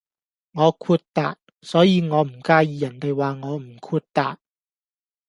[0.03, 0.09] 我豁達，所以
[2.09, 4.39] 我唔介意人地話我唔豁達